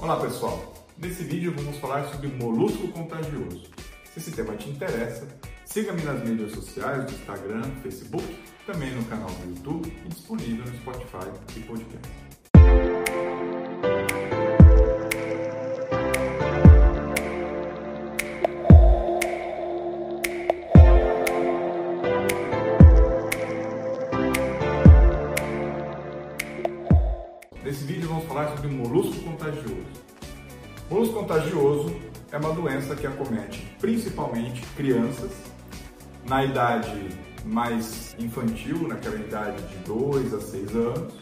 Olá 0.00 0.18
pessoal, 0.18 0.72
nesse 0.96 1.22
vídeo 1.24 1.52
vamos 1.54 1.76
falar 1.76 2.08
sobre 2.08 2.28
molusco 2.28 2.88
contagioso. 2.88 3.64
Se 4.02 4.18
esse 4.18 4.30
tema 4.32 4.56
te 4.56 4.70
interessa, 4.70 5.28
siga-me 5.66 6.02
nas 6.02 6.26
mídias 6.26 6.52
sociais 6.52 7.12
Instagram, 7.12 7.70
Facebook, 7.82 8.24
também 8.66 8.94
no 8.94 9.04
canal 9.04 9.28
do 9.28 9.50
YouTube 9.50 9.94
e 10.06 10.08
disponível 10.08 10.64
no 10.64 10.78
Spotify 10.78 11.30
e 11.54 11.60
podcast. 11.60 12.29
Nesse 27.80 27.94
vídeo 27.94 28.08
vamos 28.10 28.26
falar 28.26 28.48
sobre 28.48 28.68
molusco 28.68 29.18
contagioso. 29.22 29.86
Molusco 30.90 31.14
contagioso 31.14 31.96
é 32.30 32.36
uma 32.36 32.52
doença 32.52 32.94
que 32.94 33.06
acomete 33.06 33.74
principalmente 33.80 34.60
crianças 34.76 35.30
na 36.28 36.44
idade 36.44 37.08
mais 37.42 38.14
infantil, 38.18 38.86
naquela 38.86 39.16
idade 39.16 39.62
de 39.62 39.76
2 39.86 40.34
a 40.34 40.40
6 40.40 40.76
anos, 40.76 41.14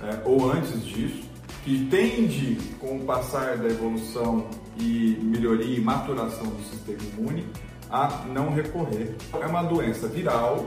é, 0.00 0.22
ou 0.24 0.50
antes 0.50 0.84
disso, 0.84 1.22
que 1.64 1.86
tende, 1.86 2.56
com 2.80 2.96
o 2.96 3.04
passar 3.04 3.56
da 3.56 3.68
evolução 3.68 4.48
e 4.76 5.16
melhoria 5.22 5.78
e 5.78 5.80
maturação 5.80 6.48
do 6.48 6.64
sistema 6.64 6.98
imune, 7.16 7.46
a 7.88 8.24
não 8.32 8.52
recorrer. 8.52 9.14
É 9.40 9.46
uma 9.46 9.62
doença 9.62 10.08
viral 10.08 10.66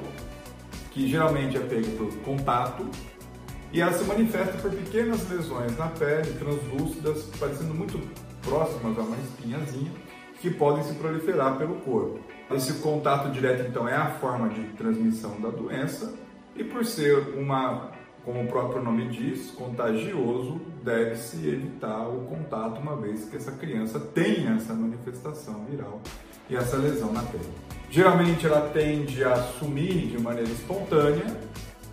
que 0.91 1.09
geralmente 1.09 1.57
é 1.57 1.59
pega 1.59 1.89
por 1.97 2.07
contato 2.19 2.89
e 3.71 3.81
ela 3.81 3.93
se 3.93 4.03
manifesta 4.03 4.57
por 4.57 4.71
pequenas 4.71 5.29
lesões 5.29 5.77
na 5.77 5.87
pele, 5.87 6.33
translúcidas, 6.33 7.23
parecendo 7.39 7.73
muito 7.73 7.99
próximas 8.41 8.97
a 8.97 9.01
uma 9.01 9.17
espinhazinha, 9.17 9.91
que 10.41 10.49
podem 10.49 10.83
se 10.83 10.93
proliferar 10.93 11.57
pelo 11.57 11.75
corpo. 11.75 12.19
Esse 12.51 12.73
contato 12.79 13.31
direto, 13.31 13.67
então, 13.67 13.87
é 13.87 13.95
a 13.95 14.09
forma 14.11 14.49
de 14.49 14.63
transmissão 14.69 15.39
da 15.39 15.49
doença, 15.49 16.13
e 16.55 16.63
por 16.63 16.83
ser 16.83 17.35
uma, 17.37 17.91
como 18.25 18.41
o 18.43 18.47
próprio 18.47 18.81
nome 18.81 19.07
diz, 19.09 19.51
contagioso, 19.51 20.59
deve-se 20.83 21.47
evitar 21.47 22.07
o 22.07 22.25
contato, 22.25 22.79
uma 22.79 22.95
vez 22.95 23.25
que 23.25 23.37
essa 23.37 23.51
criança 23.51 23.99
tenha 23.99 24.55
essa 24.55 24.73
manifestação 24.73 25.65
viral 25.65 26.01
e 26.49 26.55
essa 26.55 26.77
lesão 26.77 27.13
na 27.13 27.21
pele. 27.21 27.49
Geralmente 27.91 28.45
ela 28.45 28.69
tende 28.69 29.23
a 29.23 29.35
sumir 29.35 30.07
de 30.07 30.19
maneira 30.19 30.49
espontânea 30.49 31.25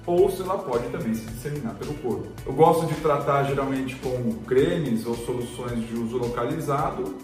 ou 0.06 0.30
se 0.30 0.40
ela 0.40 0.58
pode 0.58 0.88
também 0.90 1.12
se 1.14 1.26
disseminar 1.26 1.74
pelo 1.74 1.94
corpo. 1.94 2.28
Eu 2.46 2.52
gosto 2.52 2.86
de 2.86 2.94
tratar 3.00 3.42
geralmente 3.44 3.96
com 3.96 4.32
cremes 4.44 5.04
ou 5.04 5.16
soluções 5.16 5.86
de 5.88 5.94
uso 5.94 6.16
localizado, 6.16 7.16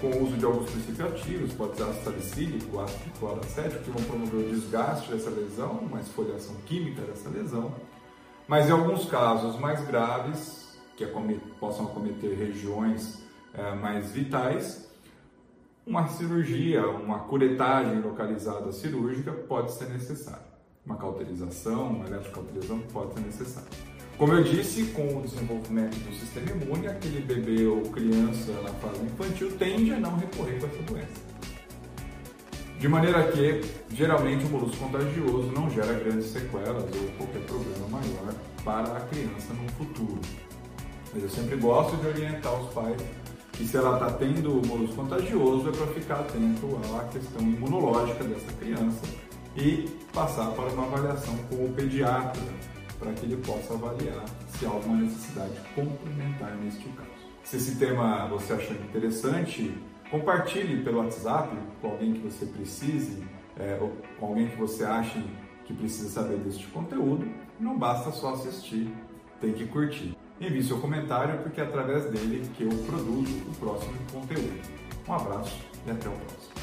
com 0.00 0.06
o 0.06 0.24
uso 0.24 0.36
de 0.36 0.44
alguns 0.44 0.70
princípios 0.70 1.00
ativos, 1.00 1.52
pode 1.52 1.76
ser 1.76 1.82
ácido 1.82 2.04
salicílico, 2.04 2.80
ácido 2.80 3.10
cloracético, 3.18 3.82
que 3.82 3.90
vão 3.90 4.02
promover 4.04 4.46
o 4.46 4.50
desgaste 4.50 5.10
dessa 5.10 5.28
lesão, 5.28 5.72
uma 5.72 6.00
esfoliação 6.00 6.54
química 6.66 7.02
dessa 7.02 7.28
lesão. 7.28 7.74
Mas 8.46 8.68
em 8.68 8.72
alguns 8.72 9.04
casos 9.04 9.58
mais 9.58 9.84
graves, 9.86 10.78
que 10.96 11.06
possam 11.58 11.86
acometer 11.86 12.36
regiões 12.36 13.22
é, 13.52 13.74
mais 13.74 14.12
vitais, 14.12 14.88
uma 15.86 16.08
cirurgia, 16.08 16.86
uma 16.86 17.20
curetagem 17.20 18.00
localizada 18.00 18.70
cirúrgica 18.70 19.32
pode 19.32 19.72
ser 19.72 19.88
necessária 19.88 20.50
uma 20.84 20.96
cauterização, 20.96 21.88
uma 21.88 22.06
eletrocauterização 22.06 22.80
pode 22.92 23.14
ser 23.14 23.20
necessária. 23.20 23.68
Como 24.16 24.32
eu 24.34 24.42
disse, 24.42 24.84
com 24.86 25.18
o 25.18 25.22
desenvolvimento 25.22 25.96
do 25.96 26.14
sistema 26.14 26.50
imune, 26.50 26.88
aquele 26.88 27.20
bebê 27.20 27.66
ou 27.66 27.82
criança 27.82 28.52
na 28.62 28.70
fase 28.74 29.02
infantil 29.02 29.50
tende 29.56 29.94
a 29.94 29.98
não 29.98 30.16
recorrer 30.16 30.58
com 30.60 30.66
essa 30.66 30.82
doença. 30.82 31.30
De 32.78 32.88
maneira 32.88 33.30
que, 33.30 33.60
geralmente, 33.94 34.44
o 34.44 34.48
molusco 34.48 34.76
contagioso 34.76 35.52
não 35.52 35.70
gera 35.70 35.92
grandes 35.94 36.26
sequelas 36.26 36.84
ou 36.84 37.08
qualquer 37.16 37.42
problema 37.46 37.88
maior 37.88 38.34
para 38.64 38.96
a 38.96 39.00
criança 39.00 39.52
no 39.54 39.68
futuro. 39.72 40.20
Mas 41.12 41.22
eu 41.22 41.28
sempre 41.28 41.56
gosto 41.56 41.96
de 41.96 42.06
orientar 42.06 42.54
os 42.54 42.72
pais 42.72 43.00
que 43.52 43.66
se 43.66 43.76
ela 43.76 43.94
está 43.94 44.12
tendo 44.12 44.60
o 44.60 44.66
molusco 44.66 44.96
contagioso 44.96 45.68
é 45.68 45.72
para 45.72 45.86
ficar 45.88 46.20
atento 46.20 46.80
à 46.98 47.04
questão 47.04 47.42
imunológica 47.42 48.24
dessa 48.24 48.52
criança 48.52 49.02
e 49.56 49.88
passar 50.12 50.50
para 50.52 50.70
uma 50.70 50.84
avaliação 50.84 51.36
com 51.48 51.64
o 51.64 51.72
pediatra, 51.74 52.42
para 52.98 53.12
que 53.12 53.26
ele 53.26 53.36
possa 53.38 53.74
avaliar 53.74 54.24
se 54.48 54.66
há 54.66 54.68
alguma 54.68 54.96
necessidade 54.96 55.54
complementar 55.74 56.54
neste 56.56 56.88
caso. 56.90 57.08
Se 57.42 57.56
esse 57.56 57.76
tema 57.76 58.28
você 58.28 58.52
achou 58.52 58.76
interessante, 58.76 59.74
compartilhe 60.10 60.82
pelo 60.84 60.98
WhatsApp 60.98 61.56
com 61.80 61.88
alguém 61.88 62.12
que 62.12 62.20
você 62.20 62.46
precise, 62.46 63.24
é, 63.58 63.78
ou 63.80 63.92
com 64.18 64.26
alguém 64.26 64.48
que 64.48 64.56
você 64.56 64.84
ache 64.84 65.22
que 65.64 65.74
precisa 65.74 66.08
saber 66.10 66.36
deste 66.38 66.66
conteúdo. 66.68 67.26
Não 67.58 67.78
basta 67.78 68.10
só 68.10 68.34
assistir, 68.34 68.92
tem 69.40 69.52
que 69.52 69.66
curtir. 69.66 70.16
Envie 70.40 70.62
seu 70.62 70.78
comentário 70.78 71.42
porque 71.42 71.60
é 71.60 71.64
através 71.64 72.04
dele 72.10 72.48
que 72.54 72.64
eu 72.64 72.70
produzo 72.86 73.36
o 73.46 73.54
próximo 73.58 73.94
conteúdo. 74.12 74.60
Um 75.06 75.14
abraço 75.14 75.58
e 75.86 75.90
até 75.90 76.08
o 76.08 76.12
próximo. 76.12 76.59